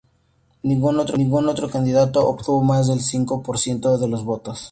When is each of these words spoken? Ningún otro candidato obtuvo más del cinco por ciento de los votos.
Ningún 0.63 0.97
otro 0.99 1.69
candidato 1.69 2.27
obtuvo 2.27 2.63
más 2.63 2.87
del 2.87 3.01
cinco 3.01 3.43
por 3.43 3.59
ciento 3.59 3.99
de 3.99 4.07
los 4.07 4.23
votos. 4.25 4.59